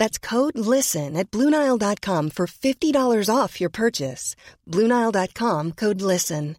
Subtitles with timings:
[0.00, 4.34] That's code LISTEN at Bluenile.com for $50 off your purchase.
[4.66, 6.56] Bluenile.com code LISTEN.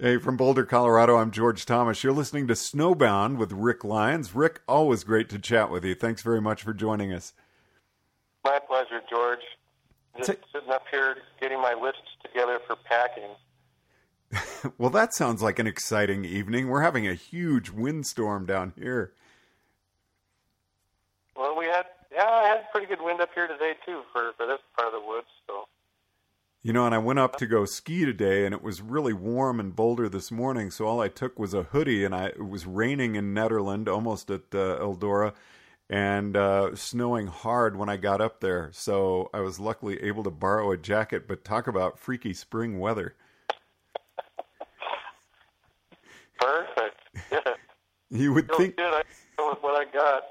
[0.00, 2.02] Hey, from Boulder, Colorado, I'm George Thomas.
[2.02, 4.34] You're listening to Snowbound with Rick Lyons.
[4.34, 5.94] Rick, always great to chat with you.
[5.94, 7.34] Thanks very much for joining us.
[8.42, 9.46] My pleasure, George.
[10.16, 14.72] Just sitting up here getting my lists together for packing.
[14.76, 16.66] well, that sounds like an exciting evening.
[16.66, 19.12] We're having a huge windstorm down here.
[21.42, 24.46] Well, we had yeah, I had pretty good wind up here today too for for
[24.46, 25.26] this part of the woods.
[25.48, 25.64] So.
[26.62, 29.58] You know, and I went up to go ski today, and it was really warm
[29.58, 30.70] in Boulder this morning.
[30.70, 34.30] So all I took was a hoodie, and I it was raining in Nederland, almost
[34.30, 35.34] at uh, Eldora,
[35.90, 38.70] and uh, snowing hard when I got up there.
[38.72, 41.26] So I was luckily able to borrow a jacket.
[41.26, 43.16] But talk about freaky spring weather.
[46.38, 47.00] Perfect.
[47.32, 47.40] Yeah.
[48.14, 48.76] You would think.
[48.76, 48.92] Good.
[48.92, 49.02] I
[49.38, 50.24] know what I got.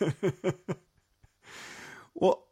[2.14, 2.44] well,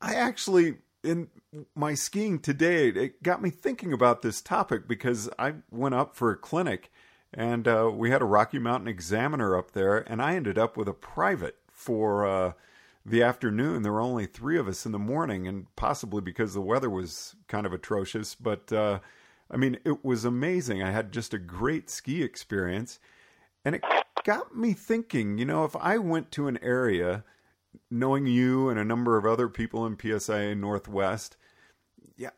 [0.00, 1.28] I actually, in
[1.74, 6.30] my skiing today, it got me thinking about this topic because I went up for
[6.30, 6.90] a clinic
[7.32, 10.88] and uh, we had a Rocky Mountain examiner up there, and I ended up with
[10.88, 12.52] a private for uh,
[13.06, 13.82] the afternoon.
[13.82, 17.36] There were only three of us in the morning, and possibly because the weather was
[17.46, 18.98] kind of atrocious, but uh,
[19.50, 20.82] I mean, it was amazing.
[20.82, 22.98] I had just a great ski experience,
[23.64, 23.84] and it
[24.24, 27.24] got me thinking, you know, if I went to an area
[27.90, 31.36] knowing you and a number of other people in PSIA Northwest,
[32.16, 32.30] yeah,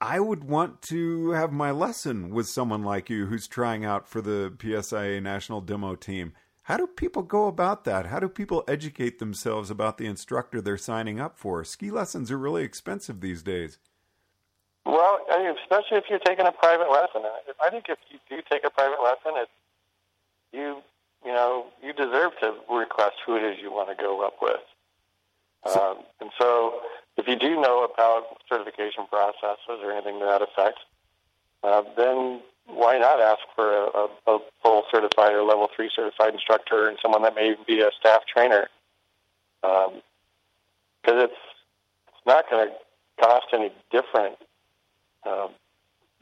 [0.00, 4.20] I would want to have my lesson with someone like you who's trying out for
[4.20, 6.32] the PSIA national demo team.
[6.62, 8.06] How do people go about that?
[8.06, 11.62] How do people educate themselves about the instructor they're signing up for?
[11.62, 13.78] Ski lessons are really expensive these days.
[14.84, 17.22] Well, especially if you're taking a private lesson.
[17.64, 19.48] I think if you do take a private lesson, it
[20.56, 20.82] you
[21.26, 24.60] you know, you deserve to request who it is you want to go up with.
[25.64, 26.80] Um, and so,
[27.16, 30.78] if you do know about certification processes or anything to that effect,
[31.64, 36.34] uh, then why not ask for a, a, a, full certified or level three certified
[36.34, 38.68] instructor and someone that may even be a staff trainer?
[39.62, 40.00] Because um,
[41.04, 41.32] it's
[42.08, 42.74] it's not going to
[43.20, 44.36] cost any different,
[45.24, 45.48] uh,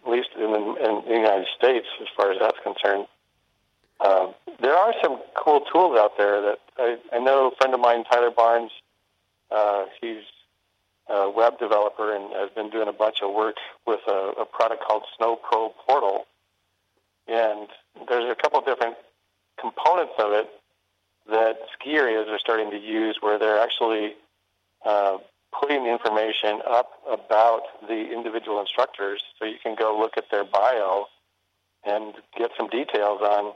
[0.07, 3.07] at least in, in the United States, as far as that's concerned.
[4.05, 7.49] Um, there are some cool tools out there that I, I know.
[7.49, 8.71] A friend of mine, Tyler Barnes,
[9.51, 10.23] uh, he's
[11.09, 13.57] a web developer and has been doing a bunch of work
[13.87, 16.27] with a, a product called Snow Pro Portal.
[17.27, 17.69] And
[18.09, 18.97] there's a couple different
[19.59, 20.51] components of it
[21.31, 24.15] that ski areas are starting to use, where they're actually
[24.85, 25.17] uh,
[25.59, 31.07] putting information up about the individual instructors, so you can go look at their bio
[31.85, 33.55] and get some details on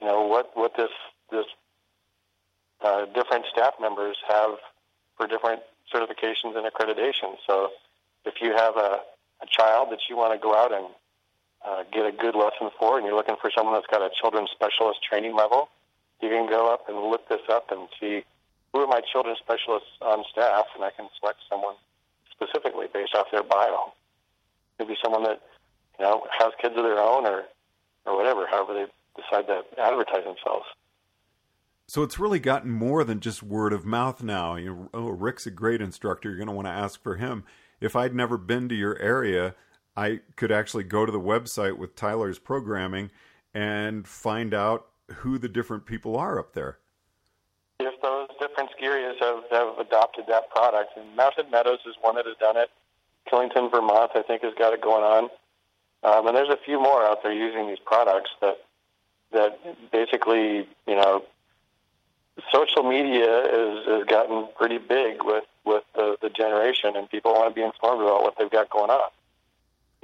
[0.00, 0.90] you know what what this
[1.30, 1.46] this
[2.80, 4.52] uh, different staff members have
[5.16, 7.38] for different certifications and accreditations.
[7.46, 7.70] So
[8.24, 9.00] if you have a,
[9.42, 10.86] a child that you want to go out and
[11.66, 14.50] uh, get a good lesson for, and you're looking for someone that's got a children's
[14.50, 15.68] specialist training level,
[16.20, 18.24] you can go up and look this up and see
[18.72, 21.74] who are my children's specialists on staff, and I can select someone
[22.30, 23.92] specifically based off their bio.
[24.78, 25.40] Maybe someone that
[25.98, 27.44] you know has kids of their own, or
[28.06, 28.86] or whatever, however they
[29.22, 30.66] decide to advertise themselves.
[31.86, 34.56] So it's really gotten more than just word of mouth now.
[34.56, 36.28] You know, oh, Rick's a great instructor.
[36.28, 37.44] You're going to want to ask for him.
[37.80, 39.54] If I'd never been to your area,
[39.96, 43.10] I could actually go to the website with Tyler's programming
[43.54, 46.78] and find out who the different people are up there.
[47.80, 52.16] If those different ski areas have, have adopted that product, and Mountain Meadows is one
[52.16, 52.68] that has done it.
[53.32, 55.30] Killington, Vermont, I think, has got it going on.
[56.02, 58.58] Um, and there's a few more out there using these products that
[59.32, 59.58] that
[59.92, 61.24] basically, you know,
[62.52, 67.50] social media is, has gotten pretty big with with the, the generation, and people want
[67.50, 69.10] to be informed about what they've got going on.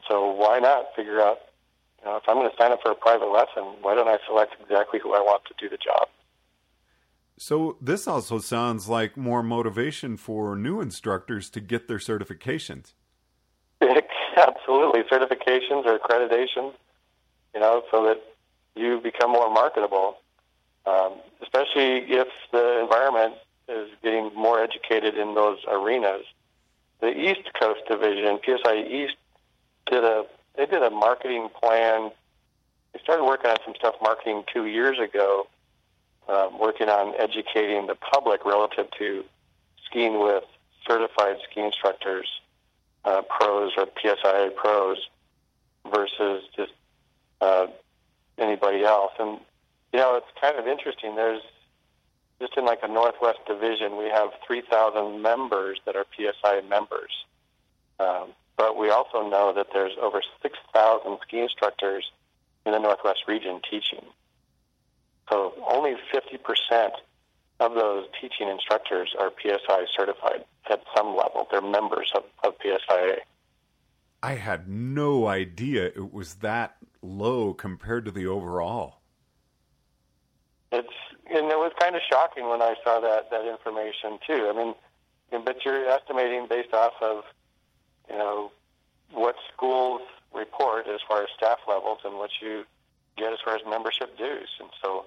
[0.07, 1.39] So why not figure out,
[2.01, 4.19] you know, if I'm going to sign up for a private lesson, why don't I
[4.27, 6.09] select exactly who I want to do the job?
[7.39, 12.93] So this also sounds like more motivation for new instructors to get their certifications.
[14.37, 16.75] Absolutely, certifications or accreditations,
[17.55, 18.23] you know, so that
[18.75, 20.19] you become more marketable,
[20.87, 23.35] um, especially if the environment
[23.69, 26.25] is getting more educated in those arenas.
[27.01, 29.17] The East Coast Division, PSI East,
[29.87, 30.25] did a
[30.57, 32.11] they did a marketing plan.
[32.93, 35.49] They started working on some stuff marketing two years ago,
[36.29, 39.25] um, working on educating the public relative to
[39.85, 40.45] skiing with
[40.87, 42.29] certified ski instructors,
[43.05, 44.99] uh, pros or PSIA pros,
[45.91, 46.73] versus just
[47.41, 47.67] uh,
[48.75, 49.13] anybody else.
[49.19, 49.41] And
[49.93, 51.17] you know, it's kind of interesting.
[51.17, 51.43] There's
[52.41, 57.13] just in like a Northwest division, we have 3,000 members that are PSI members.
[58.01, 62.11] Um, but we also know that there's over 6,000 ski instructors
[62.67, 64.05] in the Northwest region teaching.
[65.31, 66.91] So only 50%
[67.61, 71.47] of those teaching instructors are PSI certified at some level.
[71.51, 73.19] They're members of, of PSIA.
[74.23, 79.01] I had no idea it was that low compared to the overall.
[80.73, 80.89] It's
[81.27, 84.51] and it was kind of shocking when I saw that that information too.
[84.53, 84.75] I mean,
[85.45, 87.25] but you're estimating based off of
[88.11, 88.51] you know
[89.13, 90.03] what schools
[90.35, 92.65] report as far as staff levels and what you
[93.17, 95.07] get as far as membership dues, and so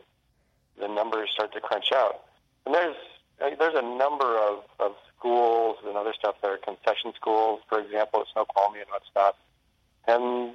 [0.80, 2.24] the numbers start to crunch out.
[2.66, 2.96] And there's
[3.40, 8.22] there's a number of, of schools and other stuff that are concession schools, for example,
[8.22, 9.36] at Snoqualmie and whatnot,
[10.08, 10.54] and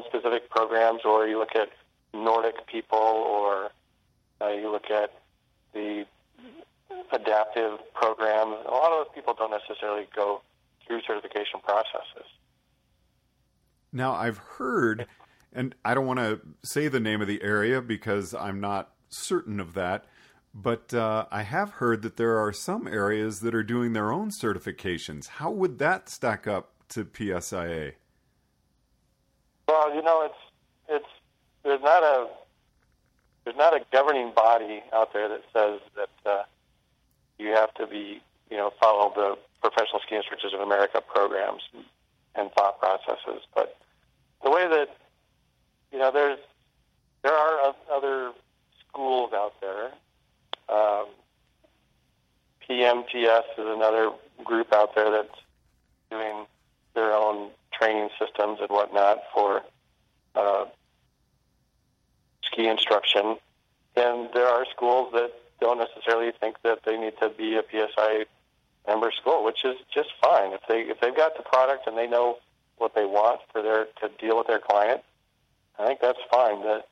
[0.00, 1.00] own specific programs.
[1.04, 1.68] Or you look at
[2.14, 3.70] Nordic people, or
[4.40, 5.12] uh, you look at
[5.72, 6.04] the
[7.12, 8.56] adaptive programs.
[8.66, 10.42] A lot of those people don't necessarily go
[10.86, 12.26] through certification processes.
[13.92, 15.06] Now, I've heard,
[15.52, 19.58] and I don't want to say the name of the area because I'm not certain
[19.58, 20.04] of that,
[20.54, 24.30] but uh, I have heard that there are some areas that are doing their own
[24.30, 25.26] certifications.
[25.26, 27.94] How would that stack up to PSIA?
[30.00, 30.34] You know, it's
[30.88, 31.12] it's
[31.62, 32.26] there's not a
[33.44, 36.44] there's not a governing body out there that says that uh,
[37.38, 41.60] you have to be you know follow the Professional Ski Instructors of America programs
[42.34, 43.42] and thought processes.
[43.54, 43.76] But
[44.42, 44.88] the way that
[45.92, 46.38] you know, there's
[47.22, 48.32] there are other
[48.88, 49.90] schools out there.
[50.70, 51.08] Um,
[52.66, 54.12] PMTS is another
[54.44, 55.38] group out there that's
[56.10, 56.46] doing
[56.94, 59.62] their own training systems and whatnot for
[60.34, 60.64] uh,
[62.44, 63.36] ski instruction.
[63.96, 68.24] And there are schools that don't necessarily think that they need to be a PSI
[68.86, 70.52] member school, which is just fine.
[70.52, 72.38] If they if they've got the product and they know
[72.78, 75.02] what they want for their to deal with their client,
[75.78, 76.62] I think that's fine.
[76.62, 76.82] The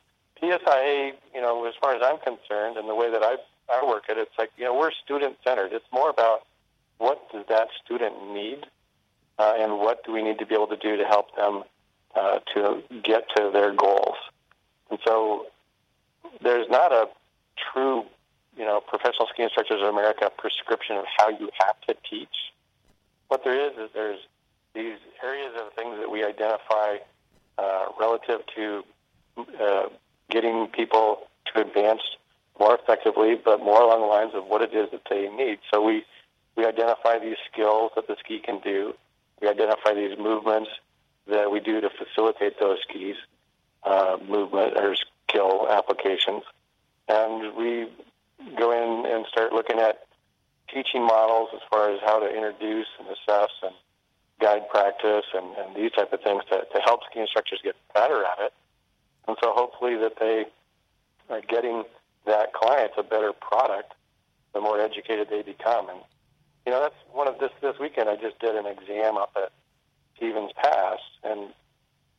[0.40, 3.36] PSIA, you know, as far as I'm concerned, and the way that I
[3.70, 5.72] I work it, it's like you know we're student centered.
[5.72, 6.46] It's more about
[6.98, 8.66] what does that student need,
[9.38, 11.62] uh, and what do we need to be able to do to help them
[12.14, 14.16] uh, to get to their goals.
[14.90, 15.46] And so
[16.42, 17.08] there's not a
[17.72, 18.04] true
[18.58, 22.52] you know, Professional Ski Instructors of America prescription of how you have to teach.
[23.28, 24.18] What there is is there's
[24.74, 26.96] these areas of things that we identify
[27.56, 28.84] uh, relative to
[29.38, 29.88] uh,
[30.28, 32.00] getting people to advance
[32.58, 35.60] more effectively, but more along the lines of what it is that they need.
[35.72, 36.04] So we
[36.56, 38.92] we identify these skills that the ski can do.
[39.40, 40.70] We identify these movements
[41.28, 43.16] that we do to facilitate those skis
[43.84, 44.96] uh, movement or
[45.28, 46.42] skill applications,
[47.08, 47.88] and we
[48.56, 50.06] go in and start looking at
[50.72, 53.74] teaching models as far as how to introduce and assess and
[54.40, 58.24] guide practice and, and these type of things to, to help ski instructors get better
[58.24, 58.52] at it.
[59.26, 60.44] And so hopefully that they
[61.30, 61.84] are getting
[62.26, 63.94] that client a better product
[64.54, 65.88] the more educated they become.
[65.88, 66.00] And
[66.66, 69.52] you know, that's one of this this weekend I just did an exam up at
[70.18, 71.48] Stevens Pass and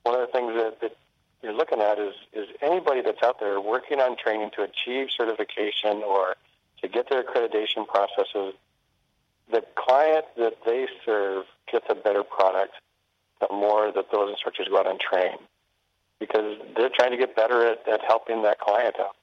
[0.04, 0.96] one of the things that, that
[1.44, 6.04] you're looking at is is anybody that's out there working on training to achieve certification
[6.04, 6.36] or
[6.82, 8.56] to get their accreditation processes,
[9.52, 12.74] the client that they serve gets a better product
[13.40, 15.38] the more that those instructors go out and train
[16.20, 19.16] because they're trying to get better at, at helping that client out.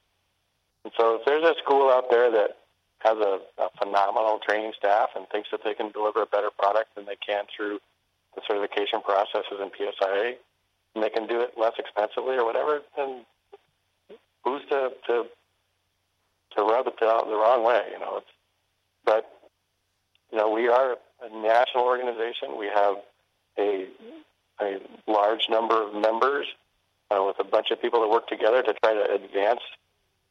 [0.83, 2.57] And so if there's a school out there that
[2.99, 6.95] has a, a phenomenal training staff and thinks that they can deliver a better product
[6.95, 7.79] than they can through
[8.37, 10.35] the certification processes in PSIA,
[10.95, 13.25] and they can do it less expensively or whatever, then
[14.43, 15.25] who's to to
[16.55, 17.81] to rub it the, the wrong way?
[17.91, 18.31] You know, it's,
[19.03, 19.29] but
[20.31, 22.57] you know we are a national organization.
[22.57, 22.95] We have
[23.57, 23.87] a
[24.61, 26.45] a large number of members
[27.11, 29.61] uh, with a bunch of people that work together to try to advance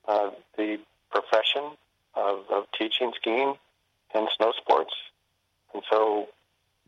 [0.08, 0.78] uh, the
[1.10, 1.76] profession
[2.14, 3.54] of, of teaching skiing
[4.14, 4.92] and snow sports.
[5.74, 6.28] And so,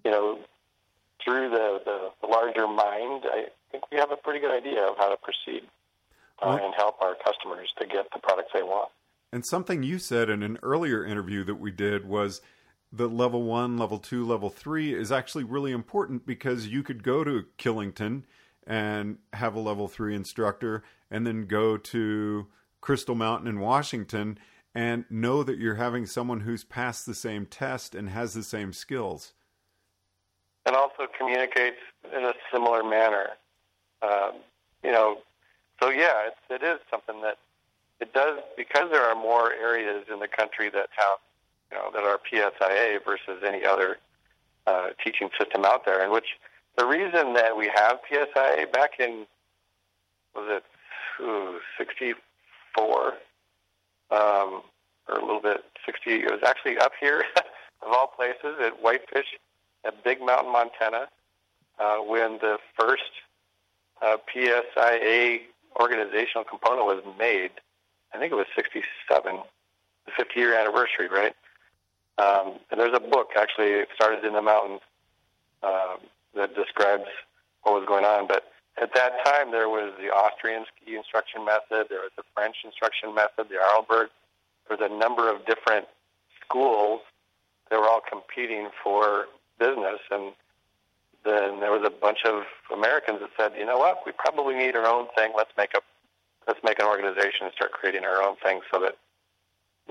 [0.04, 0.38] you know,
[1.28, 4.97] through the, the, the larger mind, I think we have a pretty good idea of
[4.97, 5.62] how to proceed
[6.40, 8.90] uh, well, and help our customers to get the products they want.
[9.30, 12.40] And something you said in an earlier interview that we did was
[12.90, 17.23] the level one, level two, level three is actually really important because you could go
[17.25, 18.23] to Killington
[18.66, 22.47] and have a level three instructor and then go to
[22.80, 24.38] Crystal Mountain in Washington
[24.75, 28.73] and know that you're having someone who's passed the same test and has the same
[28.73, 29.35] skills.
[30.68, 31.78] And also communicates
[32.14, 33.28] in a similar manner.
[34.02, 34.32] Um,
[34.84, 35.16] you know,
[35.80, 37.38] so yeah, it's, it is something that
[38.00, 41.16] it does because there are more areas in the country that have,
[41.72, 43.96] you know, that are PSIA versus any other
[44.66, 46.02] uh, teaching system out there.
[46.02, 46.37] And which
[46.76, 49.25] the reason that we have PSIA back in
[50.34, 50.64] was it
[51.25, 53.14] ooh, 64
[54.10, 54.62] um,
[55.08, 56.10] or a little bit 60.
[56.10, 59.38] It was actually up here of all places at Whitefish
[59.85, 61.08] at Big Mountain, Montana,
[61.78, 63.11] uh, when the first
[64.02, 65.40] uh, PSIA
[65.80, 67.50] organizational component was made.
[68.12, 69.38] I think it was 67,
[70.06, 71.35] the 50 year anniversary, right?
[72.18, 74.80] Um, and there's a book actually, it started in the mountains,
[75.62, 75.97] uh,
[76.35, 77.06] that describes
[77.62, 78.26] what was going on.
[78.26, 82.56] But at that time, there was the Austrian ski instruction method, there was the French
[82.64, 84.08] instruction method, the Arlberg.
[84.68, 85.87] There was a number of different
[86.44, 87.00] schools
[87.70, 89.26] that were all competing for
[89.59, 90.33] business, and
[91.25, 94.77] then there was a bunch of Americans that said, you know what, we probably need
[94.77, 95.33] our own thing.
[95.37, 95.81] Let's make a
[96.47, 98.97] let's make an organization and start creating our own thing so that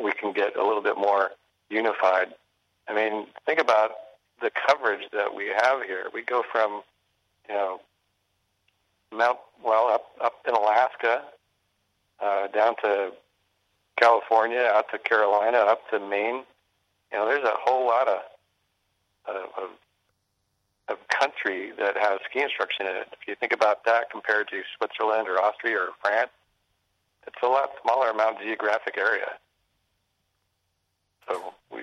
[0.01, 1.31] we can get a little bit more
[1.69, 2.33] unified.
[2.87, 3.91] I mean, think about
[4.41, 6.05] the coverage that we have here.
[6.13, 6.81] We go from,
[7.47, 7.81] you know,
[9.11, 11.21] Mount well up up in Alaska,
[12.19, 13.11] uh, down to
[13.97, 16.43] California, out to Carolina, up to Maine.
[17.11, 18.19] You know, there's a whole lot of
[19.27, 19.69] of,
[20.89, 23.07] of country that has ski instruction in it.
[23.11, 26.31] If you think about that compared to Switzerland or Austria or France,
[27.25, 29.27] it's a lot smaller amount of geographic area.
[31.27, 31.81] So we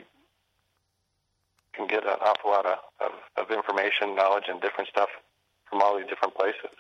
[1.75, 5.11] can get an awful lot of, of, of information, knowledge, and different stuff
[5.69, 6.71] from all these different places.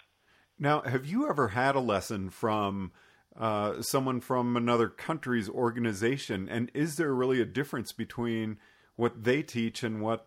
[0.59, 2.92] Now, have you ever had a lesson from
[3.38, 6.49] uh, someone from another country's organization?
[6.49, 8.56] And is there really a difference between
[8.97, 10.26] what they teach and what.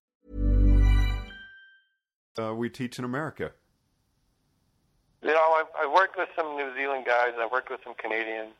[2.41, 3.51] Uh, we teach in America.
[5.21, 7.29] You know, I've, I've worked with some New Zealand guys.
[7.33, 8.53] And I've worked with some Canadians,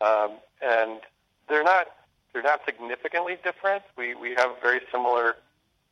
[0.00, 1.00] um, and
[1.48, 1.86] they're not
[2.32, 3.82] they're not significantly different.
[3.96, 5.36] We we have very similar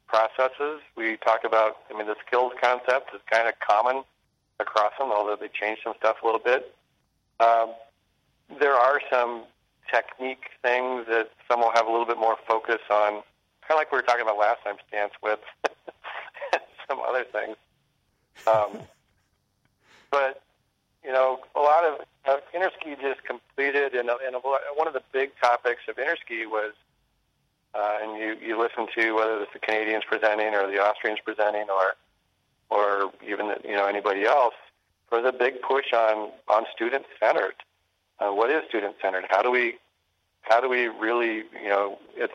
[0.07, 0.81] processes.
[0.97, 1.79] We talk about.
[1.93, 4.05] I mean, the skills concept is kind of common
[4.61, 6.75] across them, although they change some stuff a little bit.
[7.41, 7.73] Um,
[8.61, 9.45] there are some
[9.91, 13.23] technique things that some will have a little bit more focus on,
[13.63, 15.43] kind of like we were talking about last time, stance width,
[16.89, 17.57] some other things.
[18.47, 18.79] Um,
[20.11, 20.43] but
[21.05, 24.37] you know, a lot of uh, Interski just completed, and, and
[24.75, 26.73] one of the big topics of Interski was,
[27.75, 31.67] uh, and you you listen to whether it's the Canadians presenting or the Austrians presenting
[31.71, 31.95] or
[32.69, 34.55] or even you know anybody else,
[35.13, 37.55] was a big push on on student centered.
[38.19, 39.27] Uh, what is student centered?
[39.29, 39.77] How do we
[40.41, 42.33] how do we really you know it's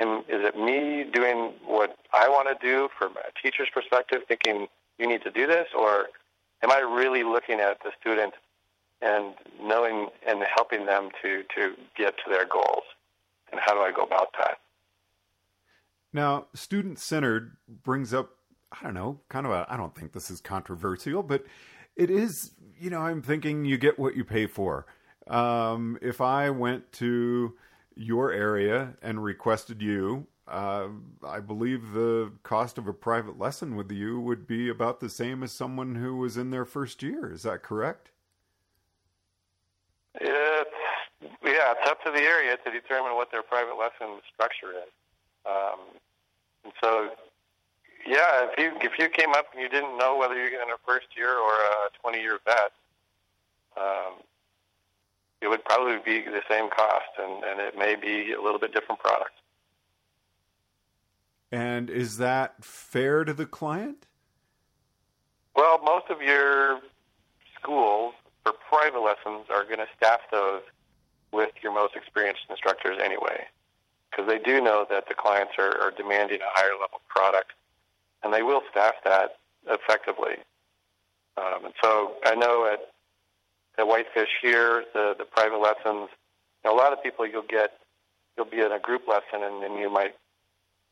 [0.00, 5.08] is it me doing what I want to do from a teacher's perspective, thinking you
[5.08, 6.06] need to do this, or
[6.62, 8.34] am I really looking at the student
[9.00, 12.84] and knowing and helping them to, to get to their goals?
[13.50, 14.58] And how do I go about that?
[16.12, 18.30] Now, student centered brings up,
[18.72, 21.44] I don't know, kind of a, I don't think this is controversial, but
[21.96, 24.86] it is, you know, I'm thinking you get what you pay for.
[25.26, 27.54] Um, if I went to
[27.98, 30.88] your area and requested you, uh,
[31.26, 35.42] I believe the cost of a private lesson with you would be about the same
[35.42, 37.30] as someone who was in their first year.
[37.30, 38.10] Is that correct?
[40.14, 40.70] It's,
[41.44, 44.90] yeah, it's up to the area to determine what their private lesson structure is.
[45.44, 45.80] Um,
[46.64, 47.10] and so,
[48.06, 50.78] yeah, if you if you came up and you didn't know whether you're in a
[50.86, 52.72] first year or a 20 year vet,
[53.76, 54.14] um,
[55.40, 58.72] it would probably be the same cost, and, and it may be a little bit
[58.72, 59.32] different product.
[61.50, 64.06] And is that fair to the client?
[65.54, 66.80] Well, most of your
[67.58, 68.14] schools
[68.44, 70.62] for private lessons are going to staff those
[71.32, 73.44] with your most experienced instructors anyway,
[74.10, 77.52] because they do know that the clients are, are demanding a higher level product,
[78.22, 80.36] and they will staff that effectively.
[81.36, 82.80] Um, and so I know at
[83.78, 86.08] at Whitefish here, the the private lessons,
[86.64, 87.78] know, a lot of people you'll get,
[88.36, 90.14] you'll be in a group lesson, and then you might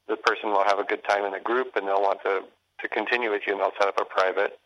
[0.08, 2.42] the person will have a good time in the group, and they'll want to
[2.80, 4.58] to continue with you, and they'll set up a private.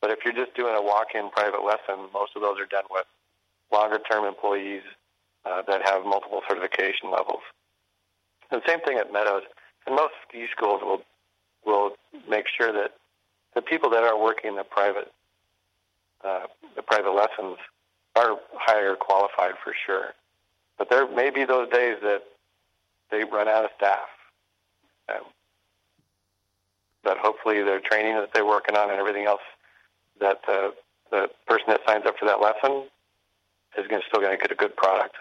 [0.00, 3.06] But if you're just doing a walk-in private lesson, most of those are done with
[3.72, 4.82] longer-term employees
[5.44, 7.40] uh, that have multiple certification levels.
[8.50, 9.42] And same thing at Meadows.
[9.86, 11.02] And most ski schools will
[11.64, 11.92] will
[12.28, 12.92] make sure that
[13.54, 15.12] the people that are working the private
[16.24, 17.58] uh, the private lessons
[18.16, 20.14] are higher qualified for sure.
[20.78, 22.22] But there may be those days that
[23.10, 24.08] they run out of staff.
[25.08, 25.22] Um,
[27.02, 29.42] but hopefully, their training that they're working on and everything else
[30.20, 30.70] that uh,
[31.10, 32.88] the person that signs up for that lesson
[33.76, 35.16] is going to still going to get a good product.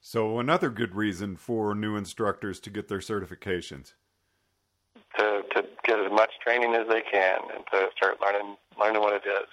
[0.00, 3.94] So another good reason for new instructors to get their certifications.
[5.18, 9.14] To to get as much training as they can and to start learning learning what
[9.14, 9.48] it is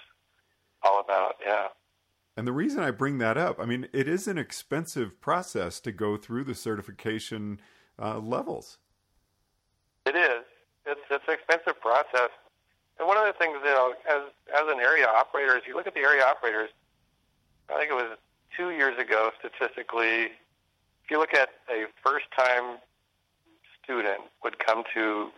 [0.84, 1.36] all about.
[1.44, 1.68] Yeah.
[2.36, 5.92] And the reason I bring that up, I mean, it is an expensive process to
[5.92, 7.60] go through the certification
[8.00, 8.78] uh, levels.
[10.06, 10.44] It is.
[10.86, 12.30] It's it's an expensive process.
[12.98, 14.22] And one of the things, you know, as
[14.54, 16.70] as an area operator, if you look at the area operators,
[17.68, 18.16] I think it was
[18.56, 20.32] two years ago, statistically,
[21.04, 22.78] if you look at a first time
[23.82, 25.30] student would come to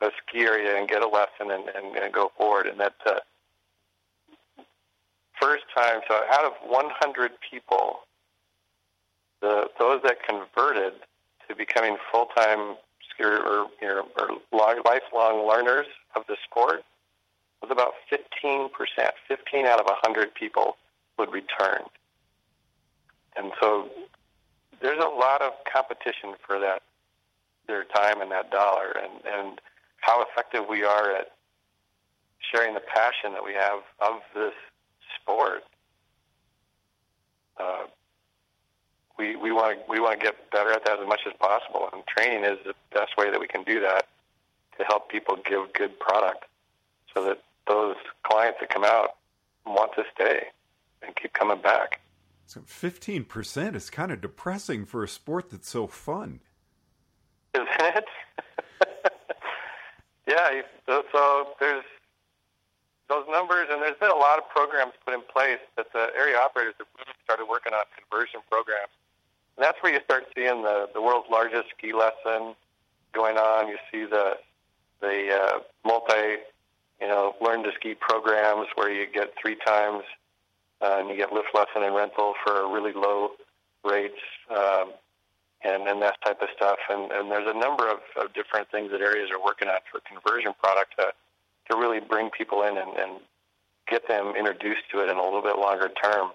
[0.00, 3.20] a ski area and get a lesson and, and, and go forward, and that uh,
[5.44, 8.00] first time, so out of 100 people,
[9.40, 10.94] the those that converted
[11.48, 12.76] to becoming full time
[13.20, 16.82] or, you know, or lifelong learners of the sport
[17.62, 18.70] was about 15%.
[19.28, 20.76] 15 out of 100 people
[21.16, 21.82] would return.
[23.36, 23.88] And so
[24.80, 26.82] there's a lot of competition for that
[27.68, 29.60] their time and that dollar and, and
[30.00, 31.28] how effective we are at
[32.52, 34.52] sharing the passion that we have of this
[35.20, 35.64] sport.
[37.58, 37.84] Uh,
[39.18, 41.88] we we want to we want to get better at that as much as possible,
[41.92, 44.06] and training is the best way that we can do that
[44.78, 46.44] to help people give good product,
[47.14, 49.16] so that those clients that come out
[49.64, 50.46] want to stay
[51.02, 52.00] and keep coming back.
[52.46, 56.40] So fifteen percent is kind of depressing for a sport that's so fun,
[57.54, 58.04] isn't it?
[60.26, 60.62] yeah.
[60.86, 61.84] So there's
[63.08, 66.36] those numbers, and there's been a lot of programs put in place that the area
[66.38, 68.92] operators have really started working on conversion programs
[69.56, 72.54] and that's where you start seeing the the world's largest ski lesson
[73.12, 73.68] going on.
[73.68, 74.36] You see the
[75.00, 76.42] the uh, multi,
[77.00, 80.02] you know, learn to ski programs where you get three times
[80.80, 83.30] uh, and you get lift lesson and rental for really low
[83.84, 84.20] rates.
[84.50, 84.92] Um,
[85.66, 86.76] and, and that type of stuff.
[86.90, 89.98] And, and there's a number of, of different things that areas are working on for
[90.00, 91.06] conversion product to,
[91.70, 93.20] to really bring people in and, and
[93.88, 96.30] get them introduced to it in a little bit longer term.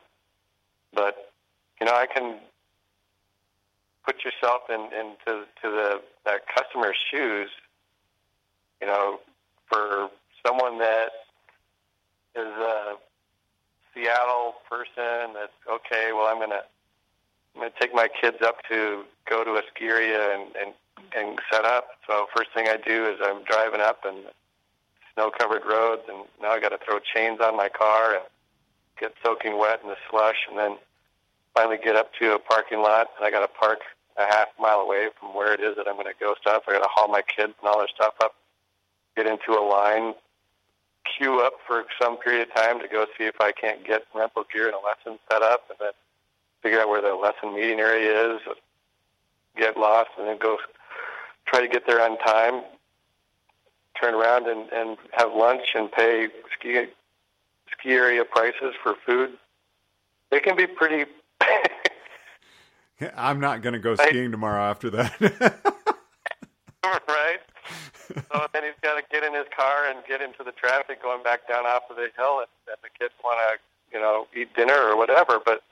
[0.93, 1.31] But,
[1.79, 2.39] you know, I can
[4.05, 7.49] put yourself in into to the that customer's shoes.
[8.81, 9.19] You know,
[9.67, 10.09] for
[10.45, 11.09] someone that
[12.35, 12.95] is a
[13.93, 16.11] Seattle person that's okay.
[16.13, 16.61] Well, I'm gonna
[17.55, 20.73] I'm gonna take my kids up to go to a ski area and and
[21.15, 21.87] and set up.
[22.07, 24.17] So first thing I do is I'm driving up and
[25.19, 28.23] snow-covered roads, and now I got to throw chains on my car and
[28.99, 30.77] get soaking wet in the slush, and then
[31.53, 33.79] finally get up to a parking lot, and I got to park
[34.17, 36.63] a half mile away from where it is that I'm going to go stuff.
[36.67, 38.35] I got to haul my kids and all their stuff up,
[39.17, 40.13] get into a line,
[41.03, 44.45] queue up for some period of time to go see if I can't get rental
[44.53, 45.91] gear and a lesson set up, and then
[46.63, 48.41] figure out where the lesson meeting area is,
[49.57, 50.57] get lost, and then go
[51.45, 52.61] try to get there on time,
[53.99, 56.85] turn around and, and have lunch and pay ski
[57.71, 59.31] ski area prices for food.
[60.31, 61.09] They can be pretty.
[63.15, 65.13] I'm not going to go skiing tomorrow after that.
[66.83, 67.39] right.
[68.09, 71.23] So then he's got to get in his car and get into the traffic going
[71.23, 74.53] back down off of the hill, and, and the kids want to, you know, eat
[74.55, 75.39] dinner or whatever.
[75.43, 75.63] But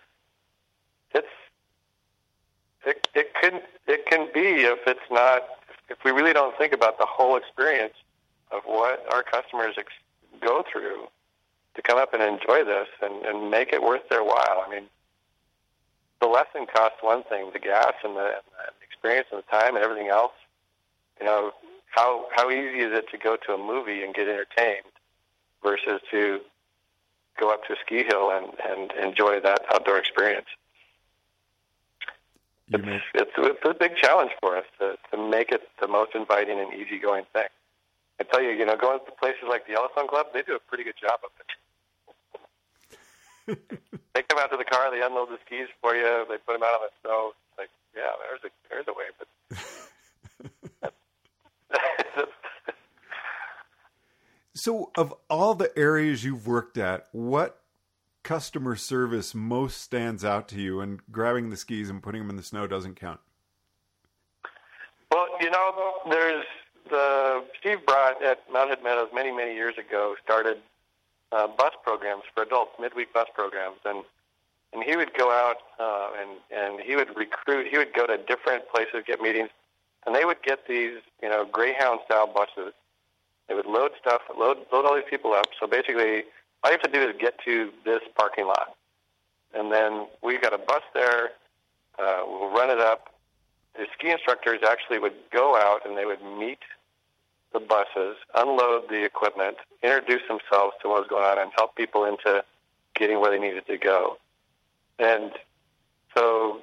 [1.13, 1.27] it's
[2.85, 5.43] it it can it can be if it's not
[5.89, 7.93] if we really don't think about the whole experience
[8.51, 9.93] of what our customers ex-
[10.41, 11.07] go through
[11.75, 14.63] to come up and enjoy this and, and make it worth their while.
[14.65, 14.85] I mean,
[16.19, 19.75] the lesson costs one thing, the gas and the, and the experience and the time
[19.75, 20.33] and everything else.
[21.19, 21.51] You know,
[21.87, 24.91] how how easy is it to go to a movie and get entertained
[25.63, 26.41] versus to
[27.39, 30.47] go up to a ski hill and, and enjoy that outdoor experience?
[32.69, 36.59] It's, it's, it's a big challenge for us to, to make it the most inviting
[36.59, 37.47] and easygoing thing.
[38.19, 40.59] I tell you, you know, going to places like the Yellowstone Club, they do a
[40.59, 41.45] pretty good job of it.
[44.13, 46.63] they come out to the car, they unload the skis for you, they put them
[46.63, 47.31] out on the snow.
[47.49, 49.27] It's like, yeah, there's a there's a way, but.
[54.53, 57.61] so, of all the areas you've worked at, what
[58.23, 60.81] customer service most stands out to you?
[60.81, 63.19] And grabbing the skis and putting them in the snow doesn't count.
[65.11, 66.45] Well, you know, there's
[66.89, 70.57] the Steve Brott at Mountain Meadows many many years ago started
[71.31, 74.03] uh, bus programs for adults, midweek bus programs, and
[74.73, 77.67] and he would go out uh, and and he would recruit.
[77.69, 79.49] He would go to different places, get meetings,
[80.05, 82.73] and they would get these you know Greyhound style buses.
[83.47, 85.47] They would load stuff, load load all these people up.
[85.59, 86.23] So basically,
[86.63, 88.75] all you have to do is get to this parking lot,
[89.53, 91.31] and then we got a bus there.
[91.99, 93.13] Uh, we'll run it up.
[93.75, 96.59] The ski instructors actually would go out and they would meet
[97.53, 102.05] the buses, unload the equipment, introduce themselves to what was going on, and help people
[102.05, 102.43] into
[102.95, 104.17] getting where they needed to go.
[104.99, 105.31] And
[106.15, 106.61] so,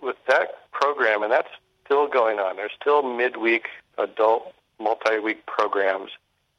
[0.00, 1.48] with that program, and that's
[1.84, 3.66] still going on, there's still midweek
[3.98, 6.10] adult multi week programs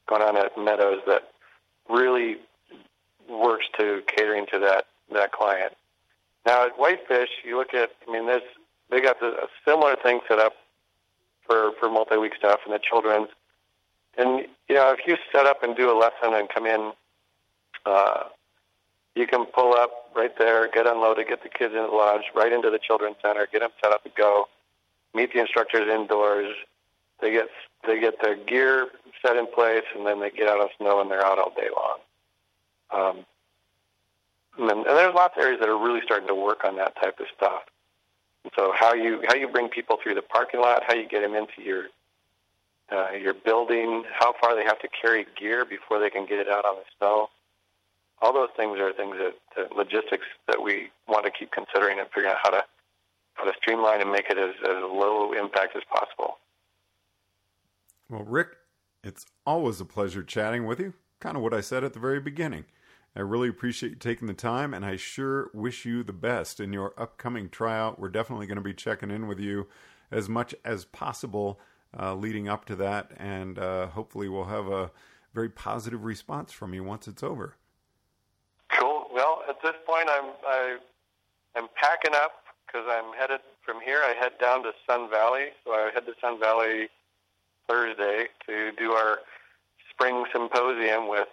[0.08, 1.30] going on at Meadows that
[1.88, 2.36] really
[3.28, 5.74] works to catering to that, that client.
[6.46, 8.42] Now, at Whitefish, you look at, I mean, there's,
[8.90, 10.54] they got a similar thing set up
[11.48, 13.28] for for multi week stuff and the children's.
[14.16, 16.92] And you know, if you set up and do a lesson and come in,
[17.86, 18.24] uh,
[19.14, 22.52] you can pull up right there, get unloaded, get the kids in the lodge, right
[22.52, 24.48] into the children's center, get them set up to go,
[25.14, 26.54] meet the instructors indoors.
[27.20, 27.48] They get
[27.86, 28.88] they get their gear
[29.22, 31.68] set in place, and then they get out of snow and they're out all day
[31.74, 31.98] long.
[32.90, 33.24] Um,
[34.58, 36.96] and, then, and there's lots of areas that are really starting to work on that
[36.96, 37.62] type of stuff.
[38.56, 41.34] So how you how you bring people through the parking lot, how you get them
[41.34, 41.84] into your
[42.90, 46.48] uh, your building, how far they have to carry gear before they can get it
[46.48, 47.28] out on the snow.
[48.20, 52.08] All those things are things that, that logistics that we want to keep considering and
[52.08, 52.64] figuring out how to
[53.34, 56.38] how to streamline and make it as, as low impact as possible.
[58.10, 58.48] Well, Rick,
[59.04, 60.94] it's always a pleasure chatting with you.
[61.20, 62.64] Kind of what I said at the very beginning.
[63.16, 66.72] I really appreciate you taking the time, and I sure wish you the best in
[66.72, 67.98] your upcoming tryout.
[67.98, 69.66] We're definitely going to be checking in with you
[70.10, 71.60] as much as possible
[71.98, 74.90] uh, leading up to that, and uh, hopefully we'll have a
[75.34, 77.56] very positive response from you once it's over.
[78.70, 79.06] Cool.
[79.12, 80.76] Well, at this point, I'm I,
[81.56, 82.32] I'm packing up
[82.66, 84.00] because I'm headed from here.
[84.04, 86.88] I head down to Sun Valley, so I head to Sun Valley
[87.68, 89.18] Thursday to do our
[89.90, 91.28] spring symposium with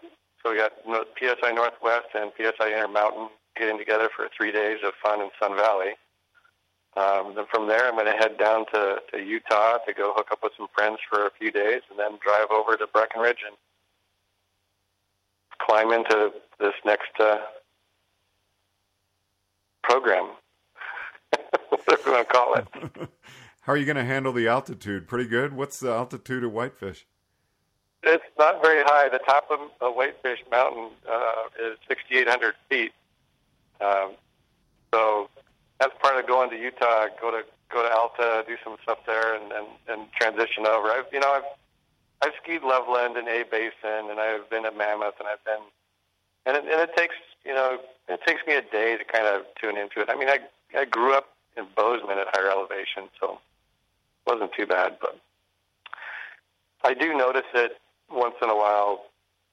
[0.45, 0.73] so we got
[1.17, 5.93] PSI Northwest and PSI Intermountain getting together for three days of fun in Sun Valley.
[6.95, 10.27] Um, then from there, I'm going to head down to, to Utah to go hook
[10.31, 13.57] up with some friends for a few days, and then drive over to Breckenridge and
[15.59, 17.37] climb into this next uh,
[19.83, 20.29] program,
[21.69, 23.09] whatever you want to call it.
[23.61, 25.07] How are you going to handle the altitude?
[25.07, 25.53] Pretty good.
[25.53, 27.07] What's the altitude of Whitefish?
[28.05, 29.09] It's not very high.
[29.09, 32.91] The top of uh, Whitefish Mountain uh, is 6,800 feet.
[33.81, 34.11] Um,
[34.93, 35.27] so
[35.79, 37.07] that's part of going to Utah.
[37.19, 40.87] Go to go to Alta, do some stuff there, and and, and transition over.
[40.89, 41.49] I've you know I've
[42.21, 45.65] I've skied Loveland and A Basin, and I've been at Mammoth, and I've been
[46.45, 49.43] and it, and it takes you know it takes me a day to kind of
[49.59, 50.09] tune into it.
[50.09, 50.39] I mean I
[50.77, 53.39] I grew up in Bozeman at higher elevation, so
[54.25, 55.17] it wasn't too bad, but
[56.83, 57.77] I do notice it
[58.09, 59.05] once in a while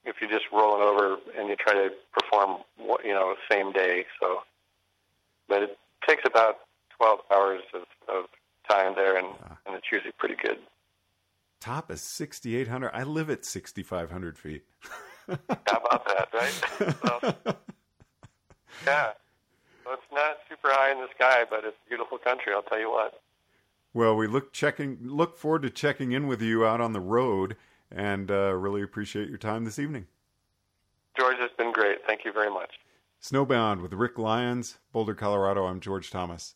[0.05, 2.62] if you're just rolling over and you try to perform,
[3.05, 4.05] you know, same day.
[4.21, 4.41] So,
[5.49, 6.57] but it takes about
[6.97, 8.25] 12 hours of, of
[8.69, 9.57] time there, and ah.
[9.67, 10.59] and it's usually pretty good.
[11.61, 12.91] Top is 6,800.
[12.93, 14.65] I live at 6,500 feet.
[15.29, 16.95] How about that, right?
[17.07, 17.35] so,
[18.87, 19.11] yeah.
[19.85, 22.53] Well, it's not super high in the sky, but it's beautiful country.
[22.53, 23.21] I'll tell you what.
[23.95, 27.57] Well, we look checking look forward to checking in with you out on the road,
[27.94, 30.07] and uh, really appreciate your time this evening.
[31.18, 31.98] George, it's been great.
[32.07, 32.70] Thank you very much.
[33.22, 35.66] Snowbound with Rick Lyons, Boulder, Colorado.
[35.66, 36.55] I'm George Thomas.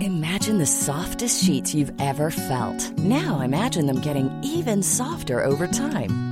[0.00, 2.96] Imagine the softest sheets you've ever felt.
[2.98, 6.31] Now imagine them getting even softer over time.